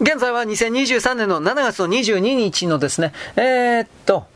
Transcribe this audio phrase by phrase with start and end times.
[0.00, 4.26] 現在は2023年の7月の22日のですね、えー、っと、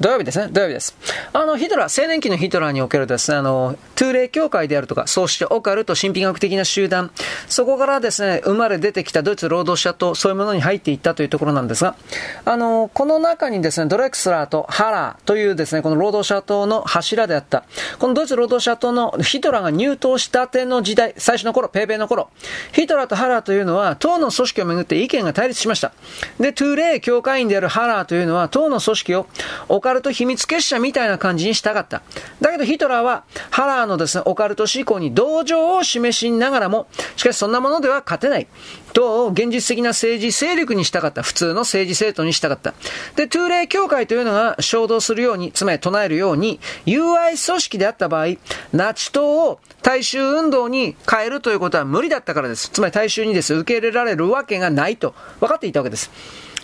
[0.00, 0.46] 土曜日ですね。
[0.52, 0.96] 土曜日です。
[1.32, 7.10] あの、ヒトラー、青年期のヒトラーにおけるですね、あの、トゥーレイ協会であるとか、そうしてオカルト神秘学的な集団、
[7.48, 11.96] そこからですね、生まれ出てきたドイツ労働者とそういうものに入っていったというところなんですが、
[12.44, 17.64] あの、この中にですね、ドレクスラーとハラーというですね、この労働者党の柱であった、
[17.98, 22.28] このドイツ労働者党のヒトラーが入党したての時代、最初の頃、ペーペーの頃、
[22.70, 25.90] ヒトラーとハラーというのは、党の組織をめぐって意見が対立しました。
[26.38, 29.26] で、トゥーレ協会員であるハラーというのは、党の組織を
[29.68, 32.02] オカルト秘密結社みたいな感じにしたかった。
[32.42, 38.46] だけどヒトラーは、ハラーのですね、オカルト思考に同情を示しながらも、しかしそんなものでは勝てない。
[38.92, 41.22] 党を現実的な政治勢力にしたかった。
[41.22, 42.74] 普通の政治政党にしたかった。
[43.16, 48.36] で、トゥーレ協会というのが唱道するように、つまり唱えるように、友愛組織であった場合、
[48.74, 52.68] ナチ党を大衆運動に変えるということは無理だったからです。
[52.68, 56.10] つまり大衆にです、受け入れられるわけがないと分かっていたわけです。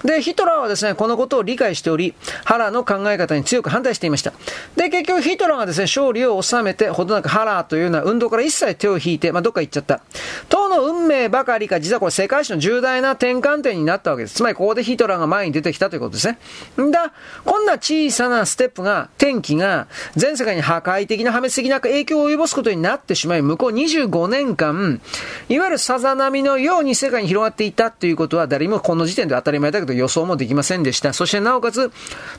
[0.04, 4.34] で、ヒトラーはですね、このことを理解しており、ハラーの考え方に強く反対していました。
[4.76, 10.02] で、結局ヒトラーがですね、勝利を収めて、ほどなくハラーというような運動から一切手を引いて、まあ、どっか行っちゃった。
[10.50, 14.34] 党の運命ばかりか、実はこれ世界史の重大な転換点になったわけです。
[14.34, 16.38] つまりここでヒトラーが前に出てきたということですね。
[16.82, 17.14] んだ、
[17.46, 25.00] こんな小さなステップが、天気が、全世界に破壊的な破滅的な影響を及ぼすことになってしまい、向こう25年間、
[25.48, 31.12] いわゆるさざ波のように世界に広がっていたということは、誰もこの時点で当たり前だけど予想もできませんでした。
[31.12, 31.90] そしてなおかつ、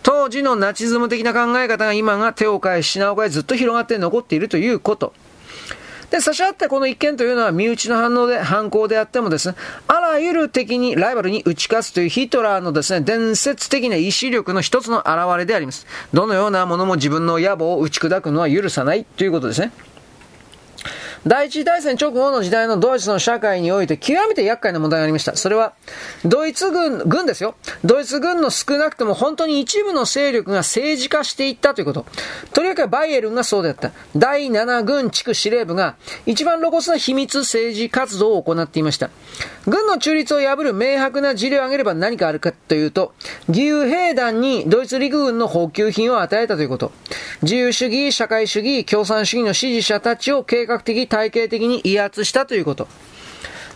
[0.03, 5.14] 当時のナチズム的な考え方が今が手を変え、品を変え、ずっと広がって残っているということ。
[6.09, 9.56] で、差し合ってこの一件というのは身内の反応で、反抗であってもですね、
[9.88, 15.86] あらゆる敵に、ライバルに打ち勝つというヒトラーのですね、伝説的な意志力の一つの表れであります。
[16.14, 19.72] どのようなものも自分の野望を打ち砕くのは許さないということですね。
[21.28, 25.36] 第一次大戦直後の時代のドイツの社会において極めて厄介な問題がありました。
[25.36, 25.73] それは、
[26.23, 27.56] ドイツ軍、軍ですよ。
[27.84, 32.06] ドイツ軍の少なくとも本当に一部の勢力が政治化していったということ。
[32.53, 33.91] とりわけバイエルンがそうであった。
[34.16, 35.96] 第7軍地区司令部が
[36.28, 39.09] 一番露骨な秘密政治活動を行っていました。
[39.66, 43.14] 軍の中立を破る明白な事例を挙げれば何かあるかというと、
[43.47, 46.91] 義勇兵団にドイツ陸軍の補給品を与えたということ。
[47.41, 52.90] 自由主義、社会主義、共産主義の支持者たちを計画的体系的に威圧したということ。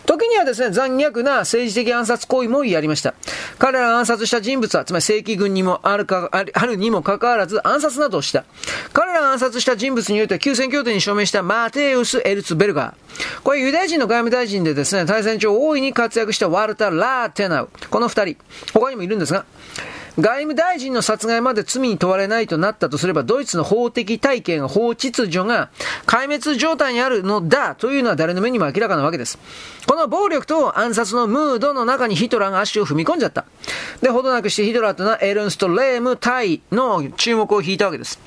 [0.04, 3.14] 時にはですね、残虐な政治的暗殺行為もやりました。
[3.58, 8.44] 彼らが暗殺した人物は、つまり正規軍にもあるか、あるにもかかわらず暗殺などをした。
[8.92, 13.42] 彼らが暗殺した人物によっては休戦協定に署名したマテウス・エルツベルガー。
[13.42, 17.68] これユダヤ人の外務大臣でですね、対戦中大いに活躍したワルタ・ラーテナウ。
[17.88, 18.36] この二人。
[18.74, 19.44] 他にもいるんですが、
[20.18, 25.70] 外務大臣の殺害まで罪に問われないとなったとすれば、ドイツの法的体系が、法秩序が
[26.06, 29.38] 壊滅状態にあるのだというのは誰の目にも明らかなわけです。
[29.86, 33.44] この暴力と暗殺のムードの中にヒトラーが足を踏み込んじゃった。
[34.02, 38.18] で、ほどなくしてヒトラーというのはエルンスト・レーム対の注目を引いたわけです。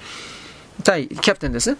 [0.83, 1.77] 対キャプテンですね。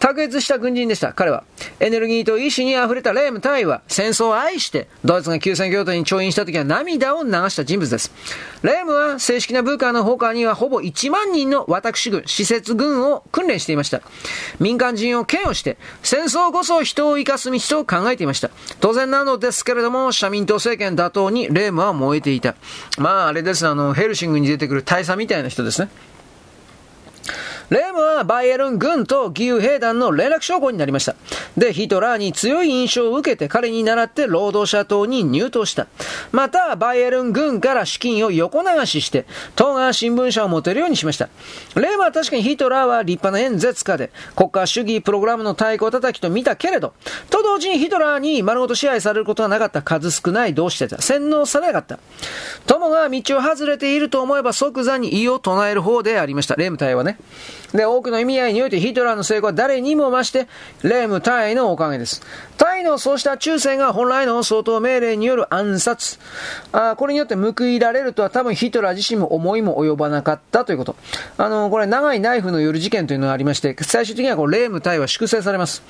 [0.00, 1.44] 卓越した軍人でした、彼は。
[1.80, 8.12] エネルギーと意志に溢れたレーム隊は、戦争を愛して、ドイツが休戦協定に調印した時は涙を流した人物です。
[8.62, 14.02] レームは、正式な部下の他には、ほぼ1万人の私軍、施設軍を訓練していました。
[14.60, 18.50] 民間人を嫌悪して、戦争こそ人を生かす道と考えていました。
[18.80, 22.54] 当然なのですけれども、社民党政権打倒にレームは燃えていた。
[22.98, 25.88] まあ、あれですあの、ヘルシングに出てくる大佐みたいな人ですね。
[27.70, 31.14] レームはバイエルン軍と義勇兵団の連絡将校になりました。
[31.56, 35.86] で、ヒトラーに強い印象を受けて彼に倣って労働者党に入党した。
[36.32, 39.26] また、バイエルン軍から資金を横流しして、
[39.56, 41.28] 党が新聞社を持てるようにしました。
[41.74, 46.92] レームは確かにヒトラーは立派な演説家で、国家主義プログラムの太鼓叩きと見たけれど、
[47.30, 51.98] と同時にヒトラーに丸ごと支配されることはなかった数少ない同志たちは洗脳されなかった。
[52.66, 56.56] 友が道を外れていると思えば即座に異を唱える方でありました。
[56.56, 57.18] レーム隊はね。
[57.72, 60.46] で、多くの意味合いにおいてヒトラーの成功は誰にも増して、
[60.82, 62.22] レーム隊のおかげです。
[62.56, 66.18] 隊のそうした忠誠が本来の総統命令による暗殺、
[66.72, 70.96] あこれによって報いられるとは多分ヒトラー自身も思いも及ばなかったということ。
[71.36, 75.82] あの、これ長いナイフの夜事件というのがありまして、最終的にはこうレーム隊は粛清されます。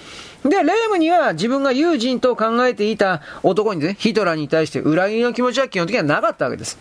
[0.42, 6.78] で、レームには自分が友人と考えていた男にね、ヒトラーに対して裏切りの気持ちは基本的にはなかったわけです。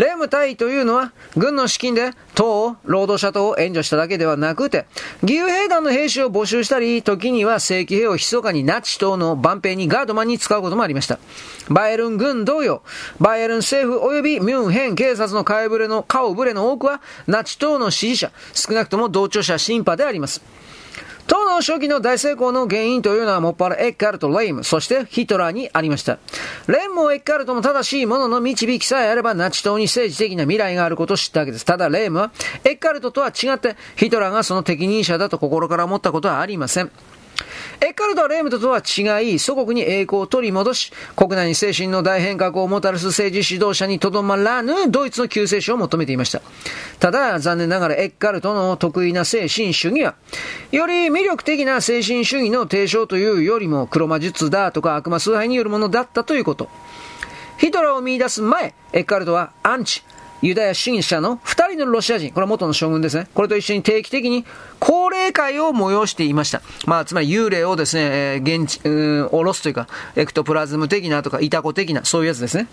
[0.00, 4.86] レム隊というのは、軍の資金で党を、労働者党を援助しただけではなくて、
[5.20, 11.18] 義勇兵団の兵士を募集したり、時には正規兵を密かにナチ党の万兵にガードマンに使うこともありました。
[11.68, 12.80] バイエルン軍同様、
[13.20, 20.40] バイエルン政府及びミュンヘン警察の顔ぶれの、顔ぶれの多くは、ナチ党の支持者、少なくとも同調者、シンパであります。
[21.30, 26.18] 当の初期の大成功の原因というのはもっぱらエッカルト、レイム、そしてヒトラーにありました。
[26.66, 31.64] レイムもエッカルトも正しいものの導きさえあればナチ党に政治的な未来があることを知ったわけです。
[31.64, 32.32] ただレイムは
[32.64, 36.90] エッカルトとは違ってヒトラーがその適任者だと心から思ったことはありません。
[37.82, 46.42] エッカルトはレームトとは違い、祖国に栄光を取り戻し、国内に精神の大変革をもたらす政治指導者にとどまらぬドイツの救世主を求めていました。
[46.98, 50.14] ただ、残念ながらエッカルトの得意な精神主義は、
[50.72, 56.68] より魅力的な精神主義の提唱というよりも黒魔術だとか悪魔崇拝によるものだったということ。
[57.56, 60.02] ヒトラーを見出す前、エッカルトはアンチ、
[60.42, 63.28] ユダヤ主義者の2人のロシア人、これは元の将軍ですね。
[63.34, 64.44] これと一緒に定期的に
[64.78, 66.62] 高齢会を催していました。
[66.86, 68.02] まあ、つまり幽霊をですね、
[68.36, 72.68] えー、現地、うん、下ろすというか、エクトプラズム的なとか、イタコ的な、そういうやつですね。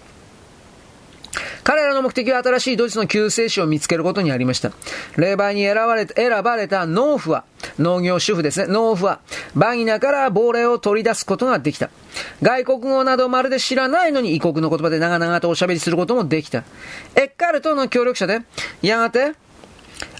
[1.64, 4.72] 彼らの目的は新しいドイツの救世主を見つけることにありました。
[5.18, 7.44] 霊媒に選ばれた、選ばれた農夫は、
[7.79, 9.19] 農業主婦ですね、農夫は、
[9.56, 11.89] バギナから亡霊を取り出すことができた。
[12.41, 16.63] 外国語などまるで知らないのに異国の言葉で長々とおしゃべりすることもできた。
[17.15, 18.41] エッカルトの協力者で、
[18.81, 19.33] やがて、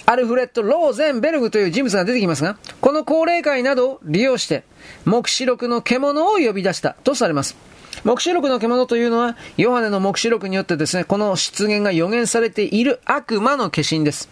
[0.06, 4.64] アルフレッド・ローゼンベルグという人物が出てきますが、この高齢会などを利用して、
[5.04, 7.58] 目視録の獣を呼び出したとされます。
[8.04, 14.30] 目視録の獣というのは、ヨハネの目視録によってですね、この出現が予言されている悪魔の化身です。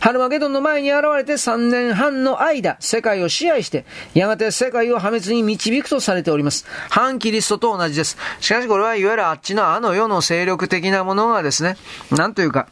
[0.00, 3.84] ハルマゲドンの前に現れて3年半の間、世界を支配して、
[4.14, 6.66] やがて世界を破滅に導くとされております。
[6.88, 8.16] 反キリストと同じです。
[8.40, 11.76] しかしこれはいわゆるあっちのあの世の勢力的なものがですね、
[12.12, 12.68] なんというか、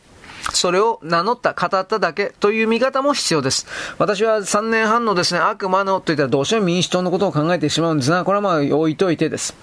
[0.52, 3.67] それを名乗った、語っただけという見方も必要です。
[3.99, 9.56] 私は3年半のですね、悪魔のといったらどうしても民主党のことを考えてしまうんですが、これはまあ置いといてです。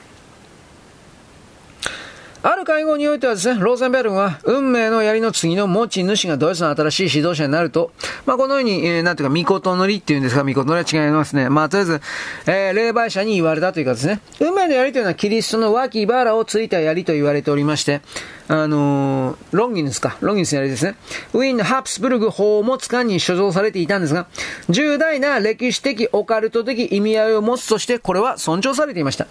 [2.45, 7.93] ある会合においてはですね、ローゼンベルグは、運命の槍の次の持ち主がドイツの新しい指導者になると、
[8.25, 11.47] まあ、このように、えー、なんていうか、ミコトノリっていうんですが、ミコトノリは違いますね。
[11.47, 12.01] まあ、とりあえず、
[12.45, 18.01] えー、霊媒者に言われたというかですね、運命の槍というのはキリストの脇腹をついた槍と言われておりまして、
[18.47, 20.95] あのー、ロンギヌスか、ロンギヌスの槍ですね。
[21.33, 24.27] ウィーンの・ハプスブルグ法を持つ官に所蔵されていたんですが、
[24.69, 29.27] 重大な歴史的、オカルト的意味合いを持つとして、これは尊重されていました。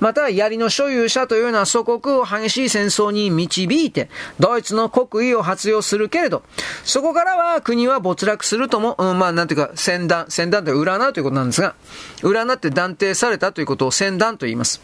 [0.00, 4.08] また、槍の所有者というのは祖国を激しい戦争に導いて、
[4.40, 6.42] ドイツの国威を発揚するけれど、
[6.84, 11.74] そこからは国は没落するとも、うん、まあ、なんていうか、戦断、戦断という占うということなんですが、
[12.22, 14.80] 占って断定されたということを戦断と言います。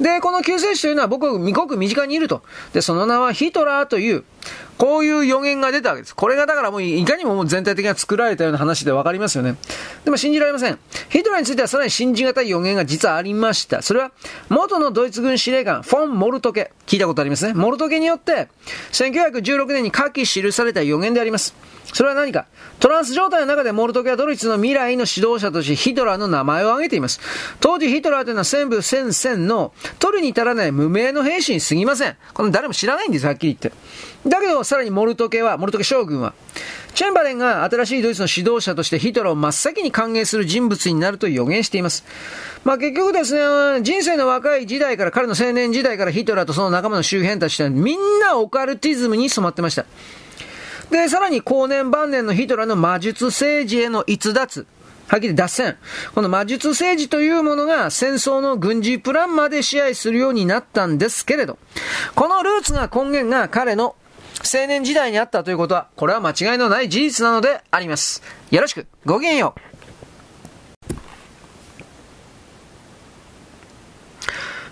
[0.00, 2.42] で、この救世主というのは僕、ごく身近にいると。
[2.72, 4.24] で、その名はヒトラーという、
[4.78, 6.14] こういう予言が出たわけです。
[6.14, 9.56] これがだからもういかにももう全体的に作られたような話でわかりますよね。
[10.04, 10.78] でも信じられません。
[11.08, 13.82] ヒトラーについてはさらに信じがたい予言が実はありました。
[13.82, 14.12] それは、
[14.48, 16.70] 元のドイツ軍司令官、フォン・モルトケ。
[16.86, 17.54] 聞いたことありますね。
[17.54, 18.48] モルトケによって、
[18.92, 21.54] 1916年に下記記された予言であります。
[21.92, 22.46] それは何か
[22.80, 27.20] トランス状態の中でモルトケはドイツの未来の指導者としてヒトラーの名前を挙げています。
[27.60, 32.16] 当時ヒトラーというのは戦部戦線の取るに至らない無名の兵士に過ぎません。
[32.34, 33.72] この誰も知らないんです、はっきり言って。
[34.26, 36.34] だけど、さらにモルトケは、モルトケ将軍は、
[36.94, 42.04] チェンバレンが新しいドイツの指導者としてヒトラーを真っ先に歓迎する人物になると予言しています。
[42.64, 49.86] まあ結局ですね、人生の若い時代から、彼の青年時代からヒトラーとその仲間の周辺たちはみんなオカルティズムに染まってました。
[50.90, 54.66] で、さらに後年晩年のヒトラーの魔術政治への逸脱。
[55.06, 55.76] はっきり脱線。
[56.14, 61.58] この魔術政治というものが戦争の軍事プランまで支配するようになったんですけれど、
[62.14, 63.96] このルーツが根源が彼の
[64.44, 68.22] 青年時代にあったということは、これは間違いのない事実なのであります。
[68.50, 69.67] よろしく、ごきげんよう。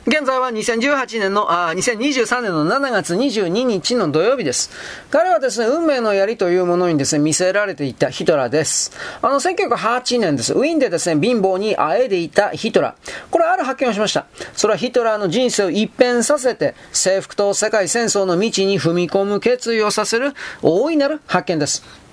[0.09, 4.71] 現在は2018年の、あ、2023年の7月22日の土曜日です。
[5.11, 8.93] 彼はですね、運命の槍というものにですね、見せられていたヒトラーです。
[9.21, 10.55] あの、1908年です。
[10.55, 13.13] ウィーンでですね、貧乏にあえでいたヒトラー。
[13.33, 14.27] これある発見をしました。
[14.55, 22.06] それはヒトラーの人生を一変させて、征服と世界戦争の道に踏み込む決意をさせる大いなる発見です。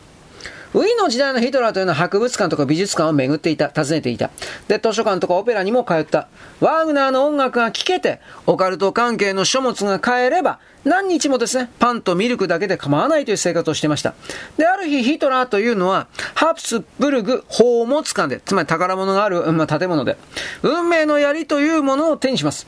[0.74, 4.32] ウィーンの時代のヒトラーというのは博物館とか美術館を巡っていた、訪ねていた。
[4.68, 6.27] で、図書館とかオペラにも通った。
[6.60, 14.15] ワーグナーの音楽が聴けて、オカルト関係の書物が買えれば、何日もですね、パンとミルクだけで構わないという生活をしていました。
[14.58, 20.18] で、ある日ヒトラーというのは、ハプスブルグ宝物館で、つまり宝物がある、まあ、建物で、
[20.63, 22.65] 運命の槍というものを手にします。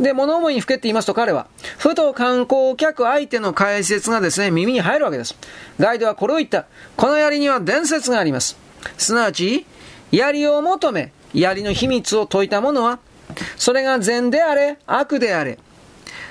[0.00, 1.46] で、物思いにふけって言いますと彼は、
[1.78, 5.36] ふと観光客相手の解説がですね、耳に入るわけです。
[5.78, 6.64] ガイドはこれを言った。
[6.96, 8.56] この槍には伝説があります。
[8.96, 9.66] すなわち、
[10.10, 12.98] 槍を求め、槍の秘密を解いた者は、
[13.56, 15.58] それが善であれ、悪であれ、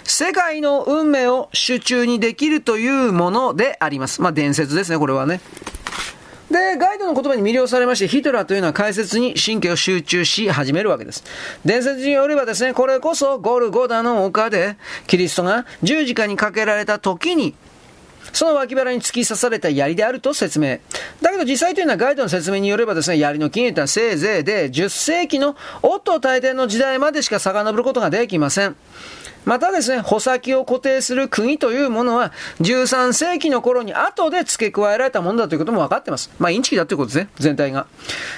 [0.04, 4.24] 世界の運命を手中にできるというものであります。
[4.24, 5.42] まあ伝説ですね、これはね。
[6.50, 11.24] で、ガイドの言葉に魅了されまして、ヒトラーというのは解説に神経を集中し始めるわけです。
[11.64, 14.78] 伝説によればですね、これこそゴルゴダの丘で、
[15.08, 17.56] キリストが十字架にかけられた時に、
[18.34, 20.80] その脇腹に突き刺された槍であると説明。
[21.22, 28.76] だけど実際というのはガイドの説明によればですね、槍の起源というのはせいぜいで10世紀のオット大帝の時代までしか遡ることができません。
[29.46, 32.32] またですね、穂先を固定する釘というものは、
[32.62, 36.30] 13世紀の頃に後で付け加えられたものだということも分かってます。
[36.40, 37.88] まあ、インチキだということですね、全体が。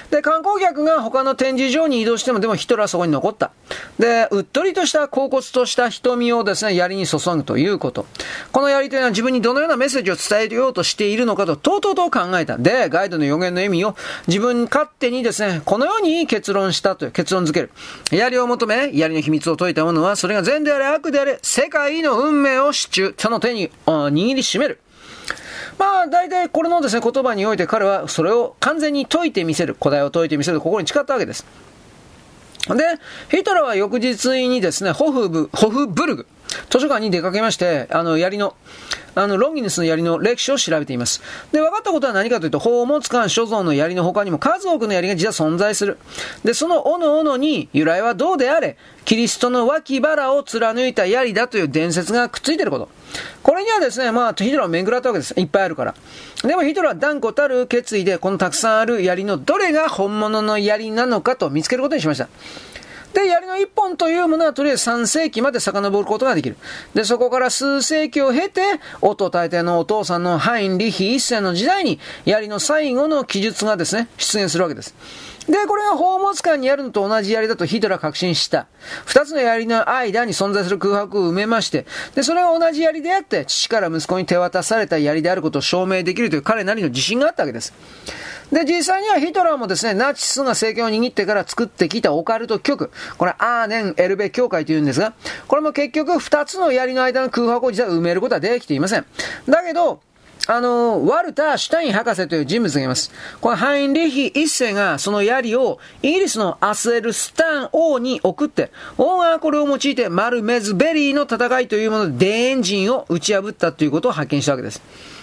[0.10, 3.51] で、観光客が他の展示場に移動しても、でもヒトラーはそこに残った。
[4.00, 8.05] で、うっとりとした恍惚とした瞳をですね、槍に注ぐということ。
[8.51, 12.58] この槍というのは自分にどのようなメッセージを伝えようとしているのかと、とうとうと考えた。
[12.58, 13.96] で、ガイドの予言の意味を
[14.27, 17.72] 自分勝手にですね、このように結論したという、結論付ける。
[18.12, 24.79] 槍を求め、槍の秘密を解いた者は、それが善であれ悪であれ、世界の運命を支柱、その手に握りしめる。
[25.77, 31.45] まあ、大体これのですね、言葉において彼はそれを完全に解いてみせる、答えを解いてみせる、ここに誓ったわけです。
[32.67, 32.75] で、
[33.29, 36.27] ヒトラーは翌日にですね、ホフブ、ホフブルグ、
[36.70, 38.55] 図書館に出かけまして、あの、槍の、
[39.15, 41.22] あの、ロンギヌスの槍の歴史を調べています。
[41.51, 45.98] で、分かったことは何かというと、宝物館所蔵の槍の他にも数多くの槍が実は存在する。
[46.43, 52.89] で、その斧斧に由来はどうであれ、キリストの脇腹を貫いた槍だという伝説がくっついてること。
[53.43, 55.34] これにはですね、まあ、ヒトラーを巡らったわけです。
[55.38, 55.96] いっぱいあるから。
[56.43, 62.29] でもヒトラーは断固たる決意で、このたくさんある槍のどれが本物の槍なのかと見つけることにしました。
[63.13, 66.57] で、槍の一本というものはとりあえず3世紀まで遡ることができる。
[66.93, 68.61] で、そこから数世紀を経て、
[69.01, 74.95] オト大帝のお父さんのハイン・リヒ一世の時代に、槍の最後の記述がですね、出現するわけです。
[75.47, 78.67] で、これが宝物館にあるのと同じ槍だとヒトラー確信した。
[79.05, 87.73] 二つの槍の間に存在する空白を埋めまして、で、それが同じ槍であって、父から息子に手渡された槍であることを証明できるという彼なりの自信があったわけです。
[88.51, 95.13] で、実際にはヒトラーもですね、ナチスが政権を握ってから作ってきたオカルト局、これアーネン・エルベ教会というんですが、
[95.48, 99.05] これも結局二つの槍の間の空白を実は埋めることはできていません。
[99.48, 100.01] だけど、
[100.48, 103.12] あの、ワルター・シュタイン博士という人物がいます。
[103.39, 114.81] このハインリヒ一世がその槍をイギリスのアスエルスタン王に送って、王がこれを用いてマルメズベリーの戦いというもので、デーエンジンを打ち破ったということを発見したわけです。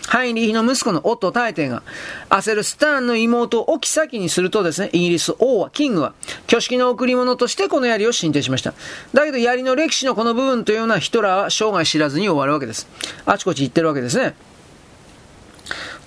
[0.08, 1.82] ハインリヒの息子のオット大帝が、
[2.30, 6.14] 焦るスターンの妹を置先にするとですね、イギリス王は、キングは、
[6.46, 8.72] 挙式の贈り物としてこの槍を進呈しました。
[9.12, 12.88] だけど槍の歴史のこの部分というのはヒトラーは生涯知らずに終わるわけです。
[13.26, 14.34] あちこち行ってるわけですね。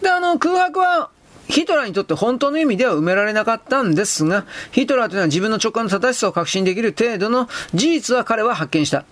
[0.01, 1.11] で、あの、空白は、
[1.51, 9.03] ヒトラーにとって本当の意味では埋められなかったんですが、ヒトラーというのは自分の直感の正しさを確信できる程度の事実は彼は発見した。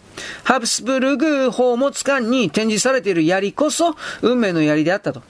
[0.46, 5.22] ハプスブルグ宝物館に展示されている槍こそ運命の槍であったと。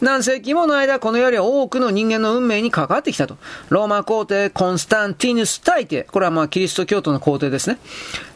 [0.00, 3.36] 何世紀もの間、この槍は多くの人間の運命に関わってきたと。
[3.68, 6.02] ローマ皇帝コンスタンティヌス大帝。
[6.02, 7.78] これはまあキリスト教徒の皇帝ですね。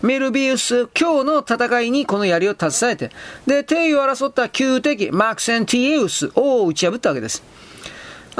[0.03, 3.11] ミルビウス教の戦いにこの槍を携えて、
[3.47, 7.43] で、帝位を争った旧敵マクセンティエウスを打ち破ったわけです。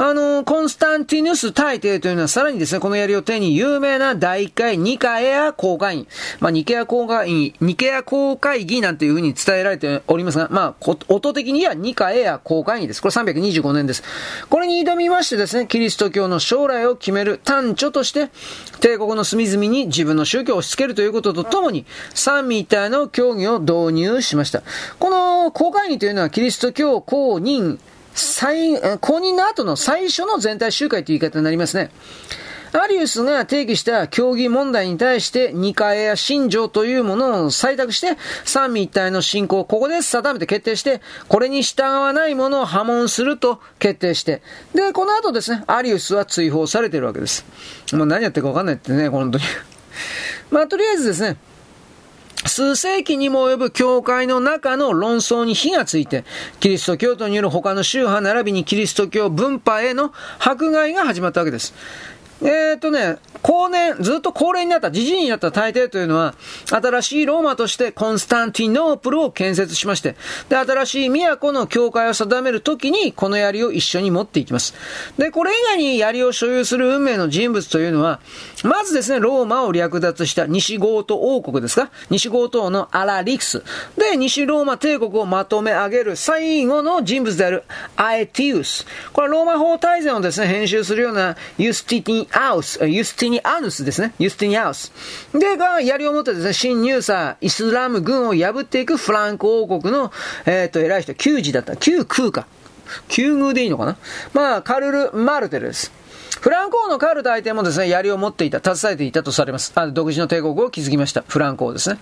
[0.01, 6.07] あの、コンスタンティヌス大帝というのはさらにですね、この槍を手に有名な第1回ニカエア公会員、
[6.39, 13.01] まあ、ニケア公会員、ニケア公会議なんていうふうに伝えられておりますが、まあ、音的にはニカエア公会員です。
[13.01, 14.01] これ325年です。
[14.49, 18.29] これに挑みましてですね、キリスト教の将来を決める単著として、
[18.79, 24.63] 帝国の隅々に自分の宗教を押し付けるということとともに、三位一体の教義を導入しました。
[24.97, 27.79] この公会議というのはキリスト教公認
[28.13, 31.91] 最、公認の後の最初の全体集会という言い方になりますね。
[32.71, 44.41] アリウスが提起した競技問題に対して二階や信条というものを採択して三位一体の信仰をここで定めて決定してこれに従わないものを破門すると決定して
[44.75, 47.45] で、この後ですね、アリウスは追放されてるわけです。
[47.93, 49.43] もう何やってるかわかんないってね、本当に
[50.51, 51.37] まあ、とりあえずですね、
[52.45, 56.23] 数世紀にも及ぶ教会の中の論争に火がついて、
[56.59, 61.73] キリスト教徒による他の宗派並びにキリスト教分派への迫害が始まったわけです。
[62.41, 66.35] えっ、とね、後年、ずっと高齢になった、じじいになった大帝というのは、
[66.67, 70.15] 新しいローマとしてコンスタンティノープルを建設しまして、
[70.49, 74.73] で、新しい都の教会を定めるときに、この槍を一緒に持っていきます。
[75.17, 78.19] で、これ以外に槍を所有する運命の人物というのは、
[78.63, 81.89] まずですね、ローマを略奪した西ゴート王国ですか？
[82.09, 83.63] 西ゴートのアラリクス。
[83.97, 87.63] で、西ローマ帝国をまとめ上げる最後の人物である
[87.95, 88.85] アエティウス。
[89.13, 94.13] これはローマ法大全をですね、編集するようなユスティティアウス、ユスティニアヌスですね。
[94.19, 94.91] ユスティニアウス。
[95.33, 100.11] で、が、槍を持ってですね、新入サイスラム軍を破っていくフランク王国の、
[100.45, 101.75] えっ、ー、と、偉い人、旧時だった。
[101.75, 102.47] 旧空か。
[103.07, 103.97] 旧遇でいいのかな？
[104.33, 105.91] まあ、カルル・マルテルです。
[106.41, 109.73] フランコーのカール大帝もですね、槍を持っていた、携えていたとされます。
[109.75, 111.23] あ独自の帝国を築きました。
[111.27, 111.99] フランコーですね。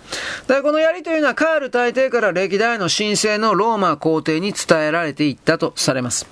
[0.48, 6.28] で、この槍というのはカール大帝から歴代の神聖のローマ皇帝に伝えられていったとされます。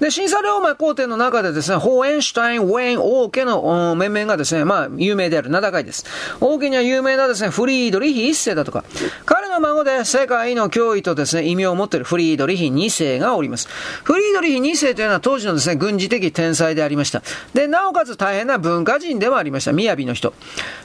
[0.00, 6.04] で、審査龍馬皇帝の中でですね、ホーエンシュタイン、ウェイン、王家の面々がですね、まあ、有名である、名高いです。
[6.40, 8.84] 王家には有名なですね、フリードリヒ一世だとか、
[9.24, 13.68] 彼の孫で世界の脅威とですね、異名を持っているフリードリヒ二世がおります。
[14.04, 17.22] フリードリヒ二世というのは当時のですね、軍事的天才でありました。
[17.54, 19.72] で、なおかつ大変な文化人でもありました。
[19.72, 20.34] 雅の人。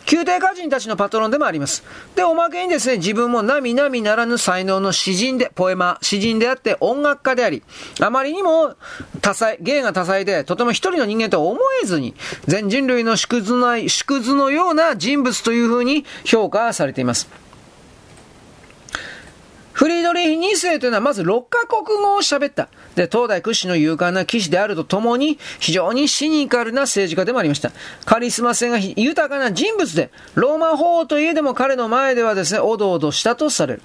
[0.10, 1.84] 宮廷歌人たちのパトロンでもあります。
[2.16, 7.64] で、おまけにですね、自分も並々ならぬ才能の詩人で、ポエマ、詩人であって音楽家であり、
[8.00, 8.76] あまりにも
[9.22, 12.16] 多彩、芸が多彩で、とても一人の人間とは思えずに、
[12.48, 17.51] 全人類の縮図ない、縮図のような人物というふうに評価されています。
[19.82, 22.70] フリードリヒ2世というのはまず6カ国語を喋った。
[22.94, 27.72] で、東大屈指の勇敢な騎士であるとともに、非常にシニカルな政治家でもありました。
[28.06, 33.82] カリスマ性が豊かな人物で、ローマ法王といえでも彼の前ではですね、おどおどしたとされる。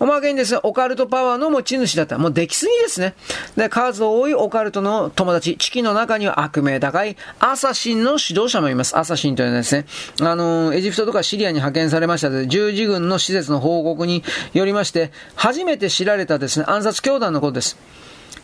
[0.00, 2.16] おまけにですね、オカルトパワーの持ち主だった。
[2.16, 3.14] もう出来すぎですね。
[3.54, 8.96] で、数多いオカルトの友達、地域の中には悪名高いアサシンの指導者もいます。
[8.96, 9.84] アサシンというのはですね、
[10.22, 14.24] あの、エジプトとかシリアに派遣されましたで、十字軍の施設の報告に
[14.54, 17.76] よりまして、初めて知られたですね、暗殺教団のことです。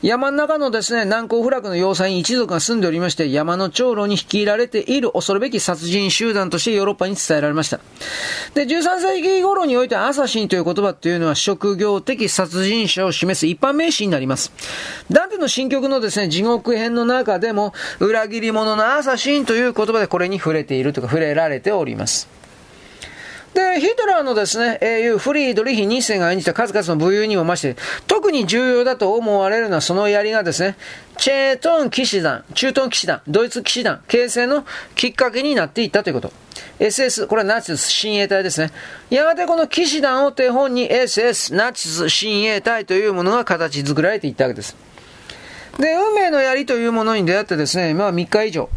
[0.03, 7.81] 山の中のですね、難攻不落の要塞に一族が住んでおりまして、山の長老に率いられている恐るべき殺人集団としてヨーロッパに伝えられました。
[8.55, 14.53] で、13世紀頃においてアサシンという言葉というのは職業的殺人者を示す一般名詞になります。
[15.11, 22.40] ダンテの新曲のですね、地獄編の中でも、裏切り者のアサシンという言葉でこれに触れているとか触れられております。
[23.55, 27.77] で、ヒトラーのですね、英雄フリードリヒ2世が演じた数々の武勇にもまして、
[28.07, 30.77] 特に重要だと思われるのはその槍がですね、
[31.17, 34.65] チェートン騎士団、中東騎士団、ドイツ騎士団、形成の
[34.95, 36.33] きっかけになっていったということ。
[36.79, 38.71] SS、これはナチス親衛隊ですね。
[39.11, 44.77] やがてこの騎士団を手本に SS、ナチス親衛隊というものが形作られていったわけです。
[45.79, 48.71] で、運命の槍というものに出会ってですね、まあ3日以上。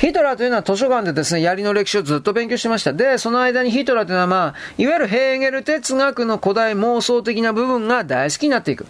[0.00, 2.94] ヒトラーというのは図書館でですね、槍の歴史をずっと勉強してました。
[2.94, 8.86] で、その間にヒトラーというのはまあ、いわゆるヘーゲル哲学の古代妄想的な部分が大好きになっていく。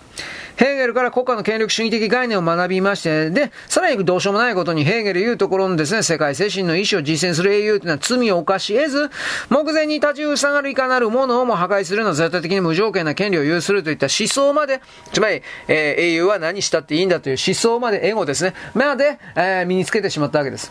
[0.55, 9.11] ヘーゲルから国家の権力主義的概念を学びまして、で、さらにどうしようもないことにヘーゲルいうところのですね、世界精神の意志を実践する英雄というのは罪を犯し得ず、
[9.49, 14.81] 目前に立ちふさがるいかなるものをも破壊するのは絶対的に無条件な権利を有するといった思想まで、
[15.13, 20.71] つまり、えー、英雄は何したっていいんだという思想まで、エゴですね、まで、えー、身につけてしまったわけです。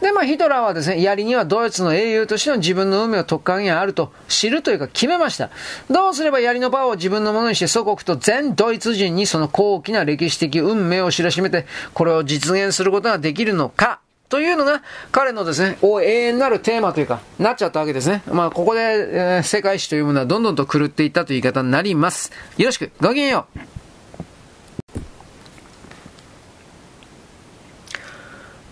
[0.00, 5.50] で、まあ、ヒトラーはですね、槍にはドイツの英雄としての自分の運命を特化にあると知るというか決めました。
[5.90, 14.00] どうすれば槍のパワーを自分のものにして祖国と全ドイツ人にその高貴な歴史的運命を知らしめて、これを実現することができるのか？
[14.30, 18.22] というのが彼のですね、永遠なるテーマというか、なっちゃったわけですね。
[18.32, 22.30] まあ、ここで、えー、世界史というものはどんどんと狂っていったという言い方になります。
[22.56, 23.58] よろしく、ごきげんよう。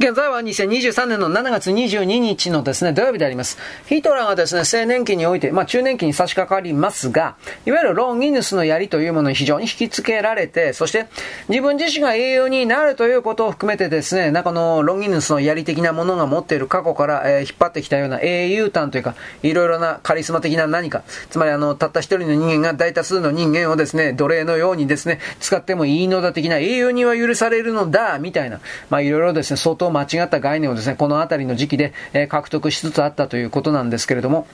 [0.01, 3.59] 現在は2023年の7月22日のですね、土曜日であります。
[3.89, 7.35] ヒトラーがですね、青年期において、まあ中年期に差し掛かりますが、
[7.67, 11.09] いわゆるロンギヌスの槍というものに非常に引き付けられて、そして
[11.49, 34.47] 自分自身が英雄になるということを含めてですね、なんかのロンギヌスの槍的なものが持っている過去から、えー、引っ張ってきたような英雄譚というか、いろいろなカリスマ的な何か、つまりあの、たった一人の人間が大多数の人間をですね、奴隷のようにですね、使ってもいいのだ的な英雄には許されるのだ、みたいな、まあいろいろですね、相当間違った概念をですね、この辺りの時期で、え獲得しつつあったということなんですけれども、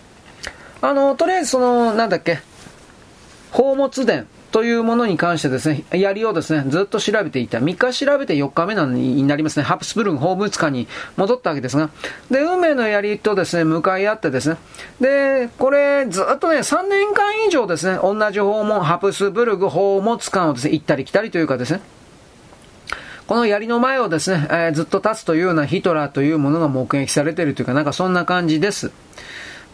[0.80, 2.40] あの、とりあえずその、なんだっけ、
[3.52, 7.58] 宝物伝というものに関してですね、槍をですね、ずっと調べていた。
[7.58, 11.90] 3日調べて4日目になりますね、ハプスブルグ宝物館に戻ったわけですが、
[12.30, 14.56] で、運命の槍とですね、向かい合ってですね、
[15.00, 21.80] で、これ、ずっとね、3年間以上ですね、同じ訪問、ハプスブルグ宝物館をですね、行ったり来たりというかですね、
[23.26, 28.92] この槍の前をですね、えー、ずっと立つというようなヒトラーというものが目撃されているというか、なんかそんな感じです。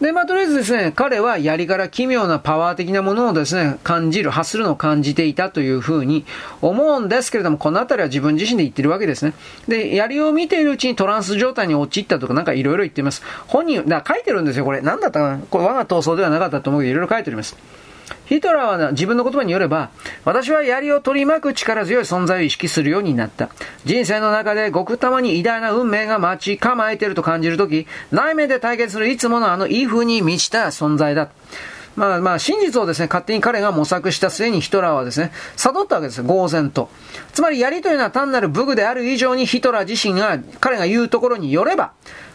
[0.00, 6.24] で、まあ、とりあえずですね、彼は槍から奇妙なパワー的なものをですね、感じる、発するのを感じていたというふうに
[6.62, 9.34] 思うんですけれども、このあたりは自分自身で言ってるわけですね。
[9.68, 13.22] で、槍を見ているうちにトランス状態に陥ったとか、なんかいろいろ言っています。
[13.46, 14.80] 本人、だ書いてるんですよ、これ。
[14.80, 17.56] なんだったかなこれ我が闘争ではなかったと思うけど、いろいろ書いております。
[18.26, 19.90] ヒトラーは自分の言葉によれば、
[20.24, 23.50] 私は槍を取り巻く力強い存在を意識するようになった。
[23.84, 31.30] 人生の中でごくたまに偉大な運命が待ち構えていると感じるとき、内面で対決するいつものあのいい風に満ちた存在だ。
[31.96, 36.88] まあまあ、真実をですね、勝手に彼が模索した末にヒトラーはですね、悟ったわけですよ、呆然と。
[37.32, 41.92] つまり、槍というのは単なる武具である以上にヒトラー自身が、彼が言うところによれば、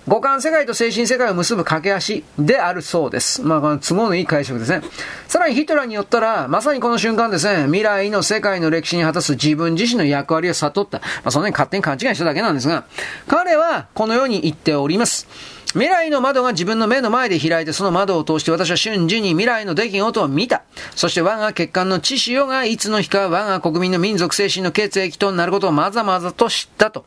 [0.07, 3.41] 五感世界と精神世界を結ぶ架け橋であるそうです。
[3.41, 4.81] まあ、都合のいい解釈ですね。
[5.27, 10.99] さらにヒトラーによったら、まさにこの瞬間ですね、未来の世界の歴史に果たす自分自身の役割を悟った。
[10.99, 12.85] まあ、そんなに勝手に勘違いしただけなんですが、
[13.27, 15.27] 彼はこのように言っております。
[15.69, 20.61] 未来の窓が自分の目の前で開いて、その窓を通して私は瞬時に未来の出来事を見た。
[20.95, 27.05] そして我が血管の血潮がいつの日か我が国民の民族精神の血液となることをまざまざと知ったと。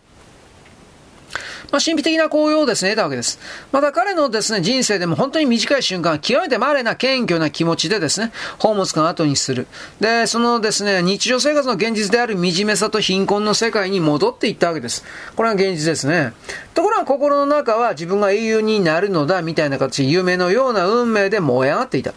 [1.71, 3.39] まあ、神秘的な紅葉をですね、得たわけです。
[3.73, 9.67] また彼のですね、人生でも本当に短い瞬間、極めて稀な謙虚な気持ちでですね、宝物館を後にする。
[10.01, 15.05] で、そのですね、日常生活の現実である惨めさと貧困の世界に戻っていったわけです。
[15.37, 16.33] これが現実ですね。
[16.75, 22.15] ところが心の中は自分が英雄になるのだ、みたいな形、夢のような運命で燃え上がっていた。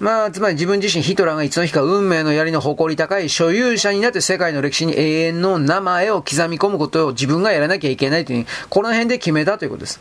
[0.00, 10.00] まあ、つまり自分自身ヒトラーがいつの日か運命の槍の誇り高い所有者になって世界の歴史に永遠の名前を刻み込むことを自分がやらなきゃいけないという、この辺で決めたということです。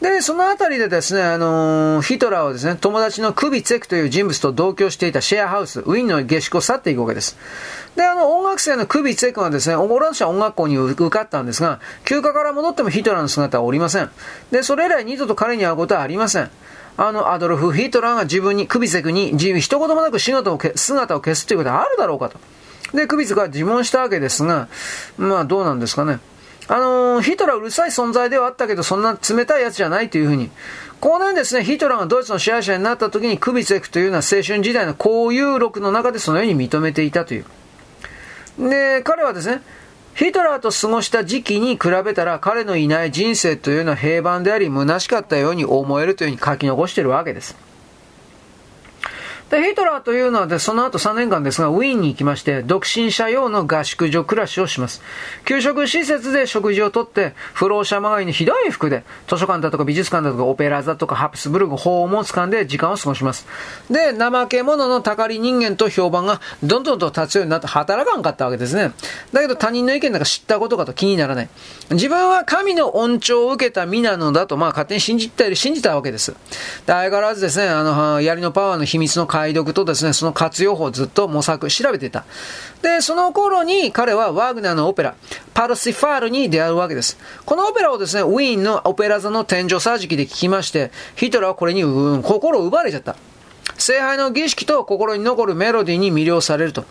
[0.00, 7.36] で、そのあたりでですね、あのー、ヒトラーはですね、友達のクビツェクという人物と同居していたシェアハウス、ウィンの下宿を去っていくわけです。
[7.96, 14.10] で、あの、音楽生のクビツェクはですね、オランシャ音楽校に受かったんですが、休暇から戻ってもヒトラーの姿はおりません。
[14.50, 16.50] で、それ以来二度と彼に会うことはありません。
[17.02, 22.38] あの、アドルフ・ヒトラーが自分に、クビセクに、一言もなく姿を姿を消すということはあるだろうかと。
[22.94, 24.68] で、クビセクは自問したわけですが、
[25.16, 26.18] まあどうなんですかね。
[26.68, 30.50] あのー、ヒトラーうるさい存在ではあったけど、そんな冷たいやつじゃないというふうに。
[31.00, 37.46] 後年ですね、ヒトラーがドイツの支配者になった時に、クビセクというのは青春時代の交友録の中でそのように認めていたという。
[38.58, 39.62] で、彼はですね、
[40.14, 47.69] ヒトラーと過ごした時期に比べたら彼のいない人生というのは平凡であり虚しかったように思えるというふうに書き残しているわけです。
[49.50, 55.02] で、ヒトラーというのはで、その後3年間ですが、ウィーンに行きまして、独身者用の合宿所暮らしをします。
[55.44, 63.46] 給食施設で食事をとって、不老者周りにひどい服で、図書館だとか美術館だとかオペラ座とかハプスブルグ、法も掴んで時間を過ごします。
[63.90, 68.92] で、怠け者のたかり人間と評判がどんどんと立つようになって働かんかったわけですね。
[69.32, 71.48] だけど他人の意見なんか知ったことかと気にならない。
[71.90, 76.30] 自分は神の恩寵を受けた身なのだと、まあ勝手に信じたり、信じたわけです。
[76.32, 76.36] で、
[76.86, 82.24] 相変わらずですね、あの、槍のパワーの秘密の解読とですね、その活用法をずっと模索、調べていた。
[82.82, 85.14] で、その頃に彼はワグナーのオペラ、
[85.54, 87.18] パルシファールに出会うわけです。
[87.44, 93.16] このオペラをですね、ウィーンのオペラ座の天井桟敷で聞きまして、ヒトラーはこれに、うん、心を奪われちゃった。
[93.80, 96.84] 聖杯の儀式と心に残るメロディーに魅了されると。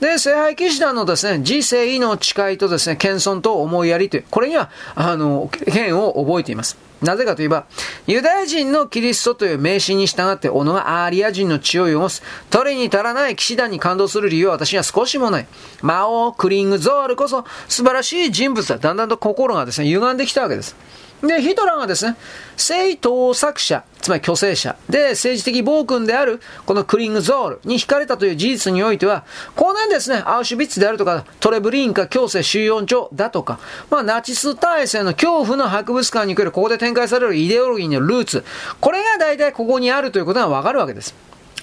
[0.00, 6.87] で、聖杯騎士団のですね、自世の誓いとですね、謙遜と思いやりという、これには、あの、剣を覚えています。
[7.02, 7.66] なぜかといえば、
[8.06, 15.46] ユダヤ人のキリストという名詞に従って、斧がアーリア人の血を汚す、取りに足らない騎士団に感動する理由は私には少しもない。
[15.80, 18.78] 魔王、クリングゾールこそ素晴らしい人物だ。
[18.78, 20.74] だんだんと心がですね、歪んできたわけです。
[21.22, 22.16] で、ヒトラーがですね、
[22.56, 29.24] 正当作者、つまり虚勢者で政治的暴君であるこのクリングゾールに惹かれたという事実においては、
[29.56, 33.58] 後年ですね、アウシュビッツであるとか、トレブリンカ強制収容所だとか、
[33.90, 38.44] まあ、ナチス体制の恐怖の博物館に来るここで展開されるイデオロギーのルーツ、
[38.80, 41.14] これが大体ここにあるということがわかるわけです。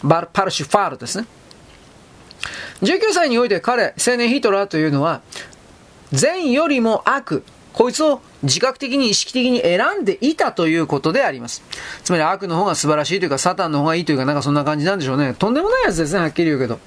[0.03, 1.25] バルパルシュファールですね。
[2.81, 5.21] 19歳において彼、青年ヒトラーというのは、
[6.11, 7.43] 善よりも悪、
[7.75, 11.61] こいつを自覚的に意識的に選んでいたということであります。
[12.05, 15.35] つまり悪の方が素晴らしいというか、サタンの方がいいというか、なんかそんな感じなんでしょうね。
[15.37, 16.79] とんでもないやつですね、はっきり言うけど。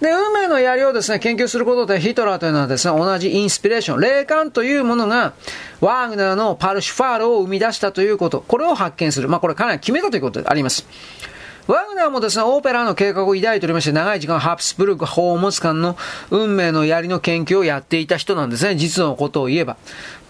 [0.00, 5.34] で、運命の槍をですね、研究することでヒトラーというのはですね、同じインスピレーション、霊感というものが、
[5.80, 9.28] ワーグナーのパルシュファールを生み出したということ、これを発見する。
[9.28, 10.86] まあ、これかなり決めたということであります。
[11.66, 15.96] ワグナーもですね、オペラの計画を抱いておりまして、長い時間ハプスブルク宝物館の
[16.30, 19.76] 運命の槍の研究をやっていた人なんですね、実のことを言えば。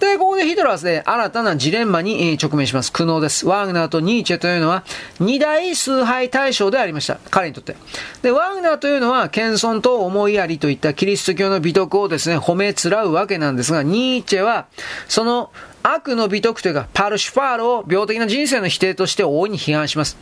[0.01, 2.90] で、ここでヒトラーはですね、新たなジレンマに直面します。
[2.90, 3.46] 苦悩です。
[3.46, 4.83] ワグナーとニーチェというのは、
[5.20, 7.18] 二大崇拝対象でありました。
[7.31, 7.77] 彼にとって。
[8.22, 14.68] で、ワグナーというのは、謙遜と思いやりといったキリスト教の美徳をですね、褒めつらうわけなんですが、ニーチェは、
[15.07, 15.51] その
[15.83, 20.16] 悪の美徳というか、パルシュファールを病的な人生の否定として大いに批判します。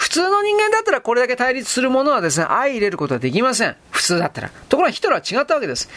[0.00, 3.76] 普通の人間だったらこれだけ対立するものはですね、相入れることはできません。
[3.90, 4.50] 普通だったら。
[4.70, 5.90] ところがヒトラーは違ったわけです。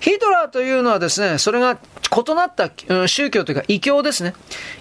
[0.00, 1.76] ヒトラーというのはですね、それが
[2.10, 2.70] 異なった
[3.06, 4.32] 宗教というか異教ですね。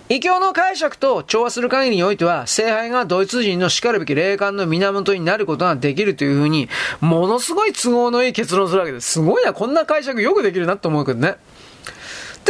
[0.07, 6.69] 異教の解釈と調和する限りにおいては、聖杯がドイツ人の叱るべき霊感の源になることができるというふうに、
[7.01, 9.11] ものすごい都合のいい結論するわけです。
[9.11, 11.35] すごいな、こんな解釈よくできるなと思うけどね。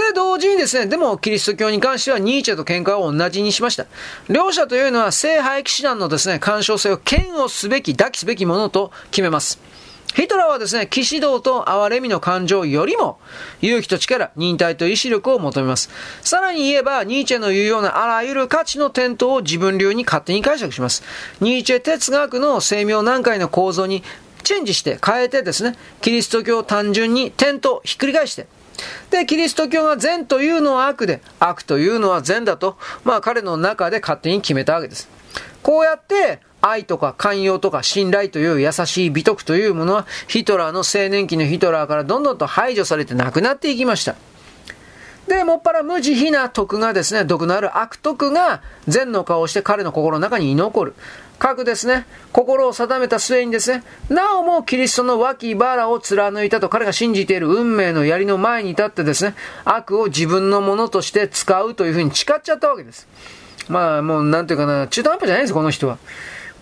[0.09, 3.85] で、同時にですね、でもキリスト教に関してはニーチェと見解を同じにしました。
[4.27, 9.59] 両者というのは聖廃棄士団のですね、干渉性を嫌悪すべき、抱きすべきものと決めます。
[10.15, 13.19] ヒトラーはですね、騎士道と憐れみの感情よりも、
[13.61, 15.91] 勇気と力、忍耐と意志力を求めます。
[16.21, 21.03] さらに言えば、ニーチェの言うようなあらゆる価値の点灯を自分流に勝手に解釈します。
[21.41, 24.03] ニーチェ哲学の精妙難解の構造に
[24.43, 28.47] チェンジして変えてですね、キリスト教を単純に点とひっくり返して、
[29.09, 35.09] で、キリスト教が善というのは悪で、悪というのは善だと、まあ彼の中で勝手に決めたわけです。
[35.63, 44.15] こうやって、愛とか寛容とか信頼という優しい美徳というものはヒトラーの青年期のヒトラーからどんどんと排除されてなくなっていきました。
[45.29, 50.95] で、もっぱら無慈悲な徳がですね、毒のある悪徳が善の顔をして彼の心の中に居残る。
[51.37, 63.07] 各ですね、心を定めた末にですね、なおもキリストの脇腹を貫いたと彼が信じている運命の槍の前に立ってですね、悪を自分のものとして使うというふうに誓っちゃったわけです。
[63.69, 65.99] まあもうなんていうかな、中途半端じゃないですこの人は。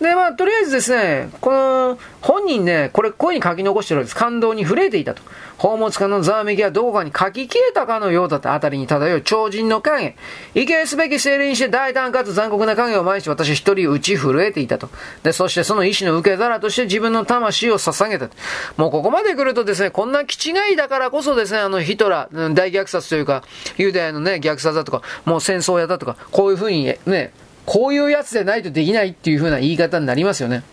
[0.01, 4.15] で、まあ、とりあえずですね、この、本人ね、これ、声に書き残してるわけです。
[4.15, 5.23] 感動に触れていたと。
[5.57, 10.15] 宝物家のざわめきはどこかに書き消えたかのようだったあたりに漂う超人の影。
[10.53, 14.89] 生けすべき精霊にして大胆かつ残酷な影を前にして私一人打ち震えていたと。
[15.23, 18.29] で、そしてその意志の受け皿として自分の魂を捧げた。
[18.77, 23.43] もうここまで来るとですね、こんな気違いだからこそですね、あのヒトラー、大虐殺というか、
[23.77, 27.31] ユダヤのね、虐殺だとか、もう戦争やだとか、こういうふうにね、
[27.67, 30.63] こういうやつでないとできないっていう風な言い方になりますよね。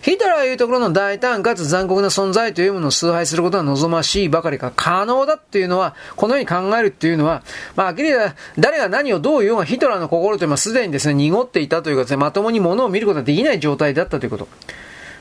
[0.00, 7.42] ヒトラーいうところの大胆かつ残酷な存在というものを崇拝することは望ましいばかりか可能だっていうのは、このように考えるっていうのは、
[7.74, 8.10] まあ、はっきり
[8.58, 14.46] 誰が何をどう言おうがヒトラーの心というのはすでにですね、濁っていたというかですね、まともに物を見ることができない状態だったということ。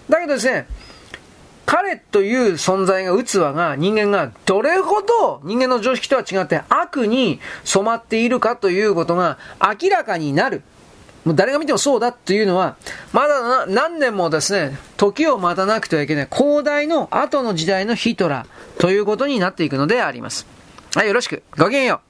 [0.10, 0.68] だけどですね、
[1.68, 9.38] 彼という存在が、器が、人間がどれほど人間の常識とは違って悪に染まっているかということが
[9.82, 10.64] 明らかになる。
[11.26, 12.78] もう誰が見てもそうだっていうのは、
[13.12, 20.48] まだ何年もですね、時を待たなくてはいけない広大の後の時代のヒトラーということになっていくのであります。
[20.96, 21.44] はい、よろしく。
[21.58, 22.07] ごきげんよう。